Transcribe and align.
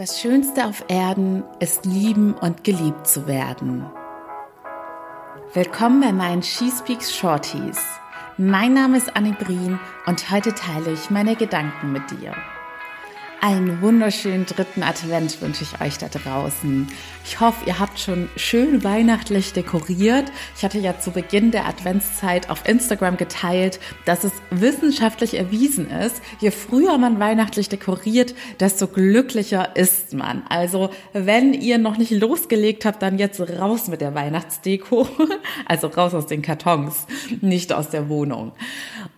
Das 0.00 0.18
Schönste 0.18 0.64
auf 0.64 0.82
Erden 0.88 1.44
ist 1.58 1.84
lieben 1.84 2.32
und 2.32 2.64
geliebt 2.64 3.06
zu 3.06 3.26
werden. 3.26 3.84
Willkommen 5.52 6.00
bei 6.00 6.10
meinen 6.10 6.42
She 6.42 6.70
Speaks 6.70 7.14
Shorties. 7.14 7.78
Mein 8.38 8.72
Name 8.72 8.96
ist 8.96 9.14
Annie 9.14 9.34
Brien 9.34 9.78
und 10.06 10.30
heute 10.30 10.54
teile 10.54 10.90
ich 10.92 11.10
meine 11.10 11.36
Gedanken 11.36 11.92
mit 11.92 12.10
dir. 12.12 12.34
Einen 13.42 13.80
wunderschönen 13.80 14.44
dritten 14.44 14.82
Advent 14.82 15.40
wünsche 15.40 15.64
ich 15.64 15.80
euch 15.80 15.96
da 15.96 16.08
draußen. 16.08 16.86
Ich 17.24 17.40
hoffe, 17.40 17.64
ihr 17.64 17.78
habt 17.78 17.98
schon 17.98 18.28
schön 18.36 18.84
weihnachtlich 18.84 19.54
dekoriert. 19.54 20.30
Ich 20.54 20.62
hatte 20.62 20.78
ja 20.78 20.98
zu 20.98 21.10
Beginn 21.10 21.50
der 21.50 21.64
Adventszeit 21.66 22.50
auf 22.50 22.68
Instagram 22.68 23.16
geteilt, 23.16 23.80
dass 24.04 24.24
es 24.24 24.32
wissenschaftlich 24.50 25.38
erwiesen 25.38 25.90
ist, 25.90 26.20
je 26.40 26.50
früher 26.50 26.98
man 26.98 27.18
weihnachtlich 27.18 27.70
dekoriert, 27.70 28.34
desto 28.60 28.88
glücklicher 28.88 29.74
ist 29.74 30.12
man. 30.12 30.42
Also, 30.50 30.90
wenn 31.14 31.54
ihr 31.54 31.78
noch 31.78 31.96
nicht 31.96 32.10
losgelegt 32.10 32.84
habt, 32.84 33.00
dann 33.00 33.18
jetzt 33.18 33.40
raus 33.40 33.88
mit 33.88 34.02
der 34.02 34.14
Weihnachtsdeko. 34.14 35.08
Also 35.66 35.86
raus 35.88 36.14
aus 36.14 36.26
den 36.26 36.42
Kartons, 36.42 37.06
nicht 37.40 37.72
aus 37.72 37.90
der 37.90 38.08
Wohnung. 38.08 38.52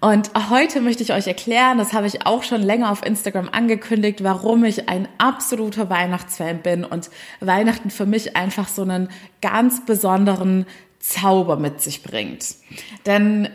Und 0.03 0.33
heute 0.51 0.81
möchte 0.81 1.05
ich 1.05 1.13
euch 1.13 1.29
erklären, 1.29 1.79
das 1.79 1.93
habe 1.93 2.09
ich 2.09 2.27
auch 2.27 2.43
schon 2.43 2.61
länger 2.61 2.91
auf 2.91 3.07
Instagram 3.07 3.49
angekündigt, 3.53 4.25
warum 4.25 4.65
ich 4.65 4.89
ein 4.89 5.07
absoluter 5.19 5.91
Weihnachtsfan 5.91 6.61
bin 6.61 6.85
und 6.85 7.09
Weihnachten 7.39 7.89
für 7.89 8.05
mich 8.05 8.35
einfach 8.35 8.67
so 8.67 8.83
einen 8.83 9.11
ganz 9.41 9.87
besonderen 9.87 10.67
Zauber 10.99 11.57
mit 11.57 11.81
sich 11.81 12.03
bringt. 12.03 12.57
Denn 13.07 13.49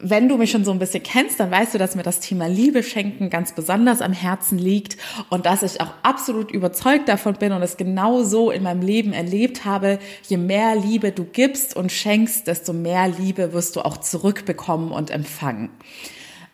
wenn 0.00 0.28
du 0.28 0.36
mich 0.36 0.50
schon 0.50 0.64
so 0.64 0.72
ein 0.72 0.78
bisschen 0.78 1.02
kennst, 1.02 1.38
dann 1.38 1.50
weißt 1.50 1.74
du, 1.74 1.78
dass 1.78 1.94
mir 1.94 2.02
das 2.02 2.20
Thema 2.20 2.48
Liebe 2.48 2.82
schenken 2.82 3.30
ganz 3.30 3.52
besonders 3.52 4.00
am 4.00 4.12
Herzen 4.12 4.58
liegt 4.58 4.96
und 5.28 5.46
dass 5.46 5.62
ich 5.62 5.80
auch 5.80 5.92
absolut 6.02 6.50
überzeugt 6.50 7.08
davon 7.08 7.34
bin 7.34 7.52
und 7.52 7.62
es 7.62 7.76
genau 7.76 8.22
so 8.22 8.50
in 8.50 8.62
meinem 8.62 8.80
Leben 8.80 9.12
erlebt 9.12 9.64
habe. 9.64 9.98
Je 10.28 10.38
mehr 10.38 10.76
Liebe 10.76 11.12
du 11.12 11.24
gibst 11.24 11.76
und 11.76 11.92
schenkst, 11.92 12.46
desto 12.46 12.72
mehr 12.72 13.08
Liebe 13.08 13.52
wirst 13.52 13.76
du 13.76 13.82
auch 13.82 13.98
zurückbekommen 13.98 14.92
und 14.92 15.10
empfangen. 15.10 15.70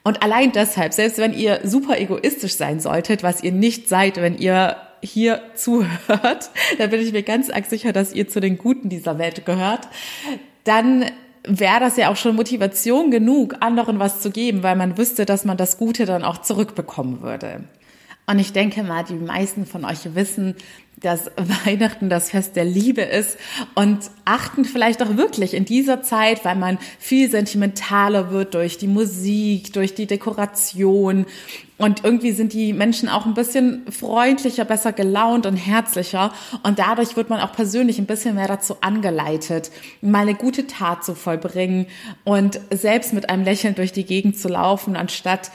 Und 0.03 0.23
allein 0.23 0.53
deshalb, 0.53 0.93
selbst 0.93 1.19
wenn 1.19 1.35
ihr 1.35 1.61
super 1.65 1.99
egoistisch 1.99 2.55
sein 2.55 2.81
solltet, 2.81 3.23
was 3.23 3.43
ihr 3.43 3.53
nicht 3.53 3.89
seid, 3.89 4.17
wenn 4.17 4.37
ihr 4.37 4.77
hier 5.01 5.43
zuhört, 5.55 6.51
da 6.79 6.87
bin 6.89 7.01
ich 7.01 7.13
mir 7.13 7.23
ganz 7.23 7.51
arg 7.51 7.67
sicher, 7.67 7.93
dass 7.93 8.13
ihr 8.13 8.29
zu 8.29 8.41
den 8.41 8.59
Guten 8.59 8.89
dieser 8.89 9.19
Welt 9.19 9.47
gehört, 9.47 9.89
dann 10.65 11.07
wäre 11.45 11.81
das 11.81 11.97
ja 11.97 12.11
auch 12.11 12.17
schon 12.17 12.37
Motivation 12.37 13.11
genug, 13.11 13.57
anderen 13.61 13.99
was 13.99 14.21
zu 14.21 14.31
geben, 14.31 14.63
weil 14.63 14.77
man 14.77 14.99
wüsste, 14.99 15.25
dass 15.25 15.45
man 15.45 15.57
das 15.57 15.79
Gute 15.79 16.07
dann 16.07 16.25
auch 16.25 16.39
zurückbekommen 16.39 17.23
würde. 17.23 17.65
Und 18.29 18.39
ich 18.39 18.53
denke 18.53 18.83
mal, 18.83 19.05
die 19.05 19.15
meisten 19.15 19.65
von 19.65 19.87
euch 19.87 20.15
wissen, 20.15 20.55
dass 20.97 21.31
Weihnachten 21.65 22.11
das 22.11 22.31
Fest 22.31 22.57
der 22.57 22.67
Liebe 22.67 23.01
ist 23.01 23.39
und 23.75 23.99
achten 24.27 24.67
vielleicht 24.67 25.03
auch 25.03 25.17
wirklich 25.17 25.55
in 25.55 25.65
dieser 25.65 26.03
Zeit, 26.03 26.45
weil 26.45 26.57
man 26.57 26.79
viel 26.99 27.31
sentimentaler 27.31 28.31
wird 28.31 28.53
durch 28.53 28.77
die 28.77 28.87
Musik, 28.87 29.73
durch 29.73 29.95
die 29.95 30.07
Dekoration 30.07 31.25
und 31.79 32.05
irgendwie 32.05 32.33
sind 32.33 32.53
die 32.53 32.73
Menschen 32.73 33.09
auch 33.09 33.25
ein 33.25 33.35
bisschen 33.35 33.87
freundlicher, 33.91 34.65
besser 34.65 34.93
gelaunt 34.93 35.47
und 35.47 35.57
herzlicher. 35.57 36.33
Und 36.65 36.81
dadurch 36.81 37.17
wird 37.17 37.31
man 37.31 37.41
auch 37.41 37.53
persönlich 37.53 38.01
ein 38.01 38.07
bisschen 38.07 38.35
mehr 38.35 38.49
dazu 38.49 38.79
angeleitet, 38.81 39.71
mal 40.03 40.23
eine 40.23 40.35
gute 40.35 40.67
Tat 40.67 41.05
zu 41.05 41.15
vollbringen 41.15 41.87
und 42.25 42.61
selbst 42.71 43.13
mit 43.13 43.31
einem 43.31 43.45
Lächeln 43.45 43.77
durch 43.77 43.93
die 43.93 44.05
Gegend 44.05 44.37
zu 44.39 44.49
laufen, 44.49 44.97
anstatt 44.97 45.53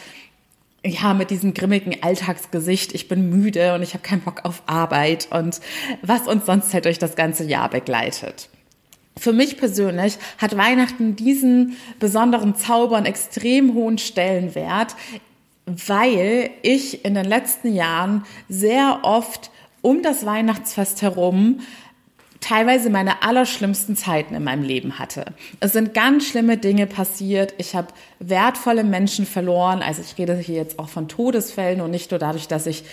ja, 0.85 1.13
mit 1.13 1.29
diesem 1.29 1.53
grimmigen 1.53 2.03
Alltagsgesicht, 2.03 2.93
ich 2.93 3.07
bin 3.07 3.29
müde 3.29 3.73
und 3.73 3.83
ich 3.83 3.93
habe 3.93 4.03
keinen 4.03 4.21
Bock 4.21 4.43
auf 4.43 4.63
Arbeit 4.65 5.27
und 5.31 5.61
was 6.01 6.27
uns 6.27 6.45
sonst 6.45 6.73
halt 6.73 6.85
durch 6.85 6.99
das 6.99 7.15
ganze 7.15 7.45
Jahr 7.45 7.69
begleitet. 7.69 8.49
Für 9.17 9.31
mich 9.31 9.57
persönlich 9.57 10.17
hat 10.39 10.57
Weihnachten 10.57 11.15
diesen 11.15 11.77
besonderen 11.99 12.55
Zauber 12.55 12.97
einen 12.97 13.05
extrem 13.05 13.73
hohen 13.73 13.97
Stellenwert, 13.97 14.95
weil 15.65 16.49
ich 16.63 17.05
in 17.05 17.13
den 17.13 17.25
letzten 17.25 17.73
Jahren 17.73 18.25
sehr 18.49 18.99
oft 19.03 19.51
um 19.81 20.01
das 20.01 20.25
Weihnachtsfest 20.25 21.01
herum 21.01 21.59
teilweise 22.43 22.89
meine 22.89 23.23
allerschlimmsten 23.23 23.95
Zeiten 23.95 24.35
in 24.35 24.43
meinem 24.43 24.63
Leben 24.63 24.99
hatte. 24.99 25.25
Es 25.61 25.71
sind 25.71 25.93
ganz 25.93 26.27
schlimme 26.27 26.57
Dinge 26.57 26.87
passiert. 26.87 27.53
Ich 27.57 27.73
habe 27.73 27.87
wertvolle 28.19 28.83
Menschen 28.83 29.25
verloren. 29.25 29.81
Also 29.81 30.01
ich 30.01 30.17
rede 30.17 30.35
hier 30.35 30.55
jetzt 30.55 30.77
auch 30.77 30.89
von 30.89 31.07
Todesfällen 31.07 31.79
und 31.79 31.91
nicht 31.91 32.11
nur 32.11 32.19
dadurch, 32.19 32.49
dass 32.49 32.65
ich 32.65 32.83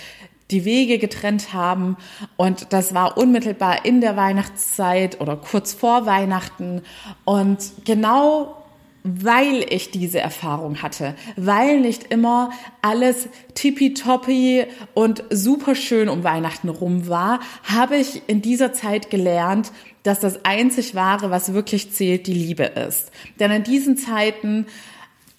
die 0.52 0.64
Wege 0.64 0.98
getrennt 0.98 1.52
haben. 1.52 1.96
Und 2.36 2.72
das 2.72 2.94
war 2.94 3.16
unmittelbar 3.16 3.84
in 3.84 4.00
der 4.00 4.16
Weihnachtszeit 4.16 5.20
oder 5.20 5.36
kurz 5.36 5.72
vor 5.72 6.06
Weihnachten. 6.06 6.82
Und 7.24 7.58
genau 7.84 8.59
weil 9.02 9.64
ich 9.68 9.90
diese 9.90 10.20
Erfahrung 10.20 10.82
hatte, 10.82 11.14
weil 11.36 11.80
nicht 11.80 12.12
immer 12.12 12.50
alles 12.82 13.28
tippitoppi 13.54 14.66
und 14.94 15.24
super 15.30 15.74
schön 15.74 16.08
um 16.08 16.24
Weihnachten 16.24 16.68
rum 16.68 17.08
war, 17.08 17.40
habe 17.64 17.96
ich 17.96 18.22
in 18.26 18.42
dieser 18.42 18.72
Zeit 18.72 19.10
gelernt, 19.10 19.72
dass 20.02 20.20
das 20.20 20.44
einzig 20.44 20.94
wahre, 20.94 21.30
was 21.30 21.52
wirklich 21.52 21.92
zählt, 21.92 22.26
die 22.26 22.34
Liebe 22.34 22.64
ist. 22.64 23.10
Denn 23.38 23.50
in 23.50 23.64
diesen 23.64 23.96
Zeiten 23.96 24.66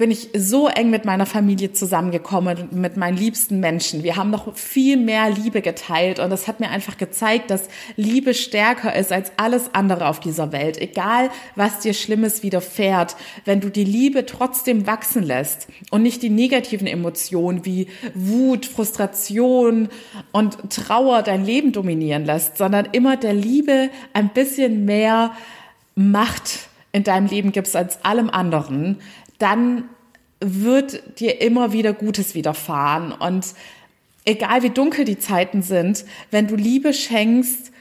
bin 0.02 0.10
ich 0.10 0.30
so 0.36 0.68
eng 0.68 0.90
mit 0.90 1.06
meiner 1.06 1.28
Familie 1.28 1.74
zusammengekommen, 1.74 2.70
mit 2.72 2.98
meinen 2.98 3.18
liebsten 3.18 3.60
Menschen. 3.60 4.02
Wir 4.02 4.16
haben 4.16 4.32
noch 4.32 4.58
viel 4.58 4.98
mehr 4.98 5.30
Liebe 5.30 5.62
geteilt 5.62 6.18
und 6.18 6.32
das 6.32 6.48
hat 6.48 6.60
mir 6.60 6.72
einfach 6.72 6.98
gezeigt, 6.98 7.52
dass 7.52 7.70
Liebe 7.98 8.34
stärker 8.34 8.96
ist 8.96 9.12
als 9.12 9.32
alles 9.38 9.76
andere 9.76 10.08
auf 10.08 10.20
dieser 10.20 10.52
Welt. 10.52 10.82
Egal, 10.82 11.30
was 11.56 11.82
dir 11.82 11.94
Schlimmes 11.94 12.42
widerfährt, 12.42 13.16
wenn 13.46 13.62
du 13.62 13.70
die 13.70 13.84
Liebe 13.84 14.26
trotzdem 14.26 14.88
wachsen 14.88 15.22
lässt 15.22 15.68
und 15.92 16.02
nicht 16.02 16.24
die 16.24 16.32
negativen 16.32 16.88
Emotionen 16.88 17.64
wie 17.64 17.86
Wut, 18.16 18.66
Frustration 18.66 19.88
und 20.32 20.58
Trauer 20.72 21.22
dein 21.22 21.46
Leben 21.46 21.74
dominieren 21.74 22.26
lässt, 22.26 22.58
sondern 22.58 22.88
immer 22.92 23.18
der 23.18 23.36
Liebe 23.36 23.92
ein 24.14 24.30
bisschen 24.30 24.84
mehr 24.84 25.34
Macht 25.94 26.72
in 26.94 27.04
deinem 27.04 27.28
Leben 27.28 27.52
gibst 27.52 27.76
als 27.76 28.04
allem 28.04 28.30
anderen, 28.30 28.98
dann 29.42 29.90
wird 30.40 31.20
dir 31.20 31.42
immer 31.42 31.72
wieder 31.72 31.94
Gutes 31.94 32.36
widerfahren. 32.36 33.12
Und 33.12 33.48
egal 34.26 34.64
wie 34.64 34.70
dunkel 34.70 35.06
die 35.06 35.20
Zeiten 35.20 35.62
sind, 35.62 36.06
wenn 36.32 36.48
du 36.48 36.56
Liebe 36.56 36.94
schenkst, 36.94 37.72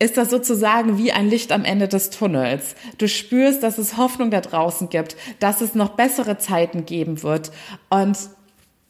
ist 0.00 0.16
das 0.16 0.28
sozusagen 0.28 0.98
wie 0.98 1.12
ein 1.12 1.30
Licht 1.30 1.52
am 1.52 1.64
Ende 1.64 1.86
des 1.88 2.10
Tunnels. 2.10 2.74
Du 2.98 3.08
spürst, 3.08 3.62
dass 3.62 3.78
es 3.78 3.96
Hoffnung 3.96 4.30
da 4.30 4.40
draußen 4.40 4.88
gibt, 4.88 5.16
dass 5.38 5.60
es 5.60 5.74
noch 5.74 5.90
bessere 5.90 6.36
Zeiten 6.36 6.84
geben 6.84 7.22
wird. 7.22 7.52
Und 7.90 8.18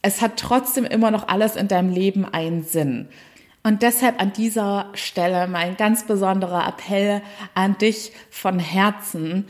es 0.00 0.22
hat 0.22 0.38
trotzdem 0.38 0.84
immer 0.84 1.10
noch 1.10 1.28
alles 1.28 1.56
in 1.56 1.68
deinem 1.68 1.90
Leben 1.90 2.24
einen 2.24 2.64
Sinn. 2.64 3.08
Und 3.62 3.82
deshalb 3.82 4.20
an 4.20 4.32
dieser 4.32 4.90
Stelle 4.94 5.46
mein 5.46 5.76
ganz 5.76 6.04
besonderer 6.04 6.66
Appell 6.68 7.22
an 7.54 7.78
dich 7.78 8.12
von 8.30 8.58
Herzen 8.58 9.46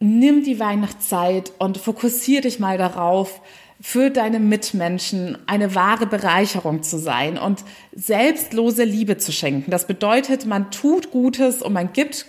nimm 0.00 0.42
die 0.42 0.58
Weihnachtszeit 0.58 1.52
und 1.58 1.78
fokussier 1.78 2.40
dich 2.40 2.58
mal 2.58 2.78
darauf, 2.78 3.40
für 3.82 4.10
deine 4.10 4.40
Mitmenschen 4.40 5.38
eine 5.46 5.74
wahre 5.74 6.06
Bereicherung 6.06 6.82
zu 6.82 6.98
sein 6.98 7.38
und 7.38 7.64
selbstlose 7.92 8.84
Liebe 8.84 9.16
zu 9.16 9.32
schenken. 9.32 9.70
Das 9.70 9.86
bedeutet, 9.86 10.44
man 10.44 10.70
tut 10.70 11.10
Gutes 11.10 11.62
und 11.62 11.72
man 11.72 11.92
gibt 11.92 12.26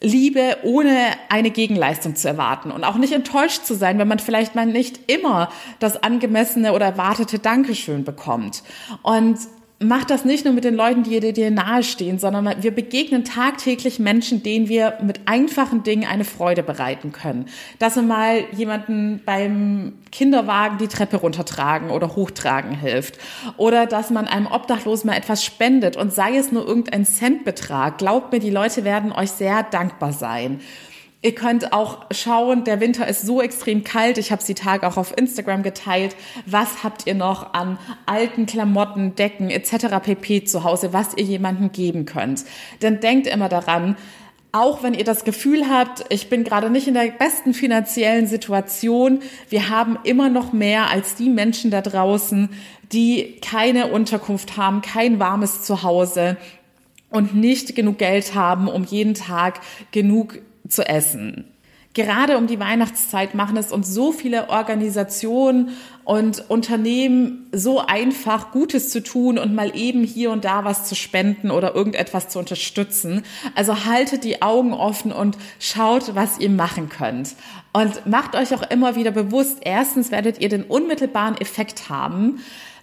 Liebe, 0.00 0.56
ohne 0.64 1.12
eine 1.28 1.50
Gegenleistung 1.50 2.16
zu 2.16 2.26
erwarten 2.26 2.70
und 2.70 2.84
auch 2.84 2.96
nicht 2.96 3.12
enttäuscht 3.12 3.64
zu 3.64 3.74
sein, 3.74 3.98
wenn 3.98 4.08
man 4.08 4.18
vielleicht 4.18 4.54
mal 4.54 4.66
nicht 4.66 5.10
immer 5.12 5.50
das 5.78 6.02
angemessene 6.02 6.72
oder 6.72 6.86
erwartete 6.86 7.38
Dankeschön 7.38 8.02
bekommt. 8.04 8.62
Und 9.02 9.38
mach 9.82 10.04
das 10.04 10.26
nicht 10.26 10.44
nur 10.44 10.52
mit 10.52 10.64
den 10.64 10.74
Leuten, 10.74 11.04
die 11.04 11.32
dir 11.32 11.50
nahestehen, 11.50 12.18
sondern 12.18 12.62
wir 12.62 12.70
begegnen 12.70 13.24
tagtäglich 13.24 13.98
Menschen, 13.98 14.42
denen 14.42 14.68
wir 14.68 14.98
mit 15.02 15.20
einfachen 15.24 15.82
Dingen 15.82 16.06
eine 16.06 16.24
Freude 16.24 16.62
bereiten 16.62 17.12
können. 17.12 17.46
Dass 17.78 17.96
wir 17.96 18.02
mal 18.02 18.44
jemanden 18.52 19.22
beim 19.24 19.94
Kinderwagen 20.12 20.76
die 20.76 20.88
Treppe 20.88 21.16
runtertragen 21.16 21.90
oder 21.90 22.14
hochtragen 22.14 22.72
hilft. 22.72 23.18
Oder 23.56 23.86
dass 23.86 24.10
man 24.10 24.28
einem 24.28 24.46
Obdachlosen 24.46 25.08
mal 25.08 25.16
etwas 25.16 25.42
spendet 25.42 25.96
und 25.96 26.12
sei 26.12 26.36
es 26.36 26.52
nur 26.52 26.66
irgendein 26.66 27.06
Centbetrag. 27.06 27.96
Glaubt 27.96 28.32
mir, 28.32 28.38
die 28.38 28.50
Leute 28.50 28.84
werden 28.84 29.12
euch 29.12 29.30
sehr 29.30 29.62
dankbar 29.62 30.12
sein. 30.12 30.60
Ihr 31.22 31.34
könnt 31.34 31.74
auch 31.74 32.06
schauen, 32.12 32.64
der 32.64 32.80
Winter 32.80 33.06
ist 33.06 33.26
so 33.26 33.42
extrem 33.42 33.84
kalt. 33.84 34.16
Ich 34.16 34.32
habe 34.32 34.42
sie 34.42 34.54
Tag 34.54 34.84
auch 34.84 34.96
auf 34.96 35.16
Instagram 35.18 35.62
geteilt. 35.62 36.16
Was 36.46 36.82
habt 36.82 37.06
ihr 37.06 37.14
noch 37.14 37.52
an 37.52 37.78
alten 38.06 38.46
Klamotten, 38.46 39.14
Decken 39.16 39.50
etc. 39.50 40.00
pp. 40.02 40.44
zu 40.44 40.64
Hause, 40.64 40.94
was 40.94 41.14
ihr 41.16 41.24
jemandem 41.24 41.72
geben 41.72 42.06
könnt? 42.06 42.44
Denn 42.80 43.00
denkt 43.00 43.26
immer 43.26 43.50
daran, 43.50 43.98
auch 44.52 44.82
wenn 44.82 44.94
ihr 44.94 45.04
das 45.04 45.24
Gefühl 45.24 45.68
habt, 45.68 46.04
ich 46.08 46.30
bin 46.30 46.42
gerade 46.42 46.70
nicht 46.70 46.88
in 46.88 46.94
der 46.94 47.10
besten 47.10 47.52
finanziellen 47.52 48.26
Situation, 48.26 49.20
wir 49.50 49.68
haben 49.68 49.98
immer 50.04 50.30
noch 50.30 50.54
mehr 50.54 50.90
als 50.90 51.16
die 51.16 51.28
Menschen 51.28 51.70
da 51.70 51.82
draußen, 51.82 52.48
die 52.92 53.36
keine 53.42 53.88
Unterkunft 53.88 54.56
haben, 54.56 54.80
kein 54.80 55.20
warmes 55.20 55.62
Zuhause 55.62 56.38
und 57.10 57.34
nicht 57.34 57.76
genug 57.76 57.98
Geld 57.98 58.34
haben, 58.34 58.68
um 58.68 58.84
jeden 58.84 59.14
Tag 59.14 59.60
genug 59.92 60.40
zu 60.68 60.86
essen. 60.86 61.46
Gerade 61.92 62.38
um 62.38 62.46
die 62.46 62.60
Weihnachtszeit 62.60 63.34
machen 63.34 63.56
es 63.56 63.72
uns 63.72 63.88
so 63.92 64.12
viele 64.12 64.48
Organisationen 64.48 65.70
und 66.04 66.48
Unternehmen 66.48 67.48
so 67.50 67.80
einfach, 67.84 68.52
Gutes 68.52 68.90
zu 68.90 69.02
tun 69.02 69.38
und 69.38 69.56
mal 69.56 69.76
eben 69.76 70.04
hier 70.04 70.30
und 70.30 70.44
da 70.44 70.64
was 70.64 70.86
zu 70.86 70.94
spenden 70.94 71.50
oder 71.50 71.74
irgendetwas 71.74 72.28
zu 72.28 72.38
unterstützen. 72.38 73.24
Also 73.56 73.86
haltet 73.86 74.22
die 74.22 74.40
Augen 74.40 74.72
offen 74.72 75.10
und 75.10 75.36
schaut, 75.58 76.14
was 76.14 76.38
ihr 76.38 76.50
machen 76.50 76.90
könnt. 76.90 77.34
Und 77.72 78.06
macht 78.06 78.36
euch 78.36 78.54
auch 78.54 78.70
immer 78.70 78.94
wieder 78.94 79.10
bewusst, 79.10 79.58
erstens 79.62 80.12
werdet 80.12 80.40
ihr 80.40 80.48
den 80.48 80.62
unmittelbaren 80.62 81.36
Effekt 81.40 81.88
haben, 81.88 82.38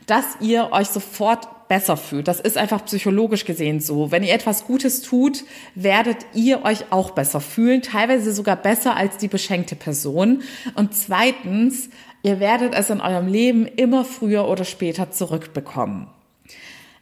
dass 0.06 0.26
ihr 0.42 0.74
euch 0.74 0.90
sofort 0.90 1.48
besser 1.68 1.98
fühlt. 1.98 2.28
Das 2.28 2.40
ist 2.40 2.58
einfach 2.58 2.86
psychologisch 2.86 3.46
gesehen 3.46 3.80
so. 3.80 4.12
Wenn 4.12 4.24
ihr 4.24 4.34
etwas 4.34 4.66
Gutes 4.66 5.02
tut, 5.02 5.44
werdet 5.76 6.18
ihr 6.34 6.64
euch 6.64 6.92
auch 6.92 7.12
besser 7.12 7.42
fühlen, 7.42 7.82
teilweise 7.82 8.34
sogar 8.34 8.56
besser 8.56 8.96
als 8.96 9.18
die 9.18 9.28
beschenkte 9.28 9.76
Person. 9.76 10.44
Und 10.76 10.94
zweitens, 10.94 11.90
ihr 12.24 12.40
werdet 12.40 12.74
es 12.74 12.90
in 12.90 13.02
eurem 13.02 13.28
Leben 13.28 13.66
immer 13.66 14.06
früher 14.06 14.48
oder 14.48 14.66
später 14.66 15.12
zurückbekommen. 15.12 16.08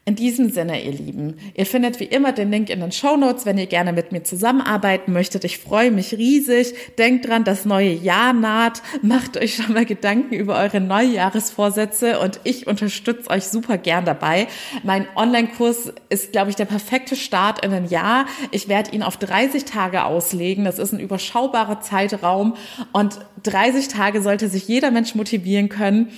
In 0.07 0.16
diesem 0.16 0.52
Sinne, 0.52 0.84
ihr 0.84 0.92
Lieben, 0.92 1.38
ihr 1.56 1.66
findet 1.66 2.00
wie 2.00 2.04
immer 2.04 2.31
den 2.31 2.52
Link 2.52 2.69
in 2.69 2.80
den 2.80 2.92
Show 2.92 3.18
Notes, 3.18 3.48
wenn 3.48 3.57
ihr 3.57 3.66
gerne 3.66 3.92
mit 3.92 4.12
mir 4.12 4.24
zusammenarbeiten 4.24 5.12
möchtet. 5.13 5.44
Ich 5.46 5.57
freue 5.57 5.90
mich 5.90 6.13
riesig. 6.13 6.75
Denkt 7.00 7.28
dran, 7.28 7.44
das 7.44 7.66
neue 7.66 7.92
Jahr 7.92 8.31
naht. 8.31 8.84
Macht 9.02 9.36
euch 9.36 9.56
schon 9.56 9.74
mal 9.74 9.84
Gedanken 9.84 10.36
über 10.36 10.60
eure 10.60 10.80
Neujahresvorsätze 10.80 12.19
und 12.19 12.40
ich 12.44 12.68
unterstütze 12.68 13.31
euch 13.31 13.46
super 13.46 13.80
gern 13.80 14.06
dabei. 14.06 14.46
Mein 14.84 15.07
Online-Kurs 15.16 15.92
ist, 16.10 16.31
glaube 16.31 16.52
ich, 16.52 16.56
der 16.56 16.66
perfekte 16.66 17.16
Start 17.16 17.66
in 17.66 17.74
ein 17.74 17.88
Jahr. 17.88 18.28
Ich 18.52 18.68
werde 18.68 18.92
ihn 18.92 19.02
auf 19.02 19.18
30 19.18 19.66
Tage 19.66 20.04
auslegen. 20.04 20.66
Das 20.66 20.78
ist 20.78 20.94
ein 20.94 21.00
überschaubarer 21.00 21.81
Zeitraum 21.81 22.54
und 22.92 23.18
30 23.42 23.88
Tage 23.88 24.22
sollte 24.22 24.50
sich 24.50 24.68
jeder 24.68 24.92
Mensch 24.92 25.16
motivieren 25.16 25.68
können 25.68 26.12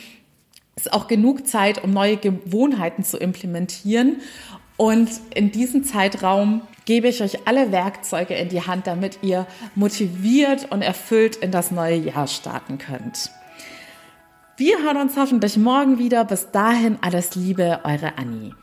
ist 0.78 0.94
auch 0.94 1.08
genug 1.08 1.48
Zeit, 1.48 1.84
um 1.84 1.92
neue 1.92 2.18
Gewohnheiten 2.18 3.04
zu 3.04 3.18
implementieren. 3.18 4.22
Und 4.78 5.10
in 5.34 5.52
diesem 5.52 5.84
Zeitraum 5.84 6.62
gebe 6.86 7.08
ich 7.08 7.22
euch 7.22 7.48
alle 7.48 7.72
Werkzeuge 7.72 8.36
in 8.36 8.48
die 8.50 8.62
Hand, 8.62 8.88
damit 8.88 9.20
ihr 9.24 9.48
motiviert 9.76 10.72
und 10.72 10.84
erfüllt 10.84 11.36
in 11.38 11.52
das 11.52 11.72
neue 11.72 11.98
Jahr 11.98 12.28
starten 12.28 12.78
könnt. 12.78 13.32
Wir 14.56 14.82
hören 14.82 14.98
uns 14.98 15.18
hoffentlich 15.18 15.58
morgen 15.58 16.00
wieder. 16.00 16.24
Bis 16.26 16.52
dahin 16.52 16.98
alles 17.02 17.36
Liebe, 17.36 17.82
eure 17.84 18.18
Annie. 18.18 18.54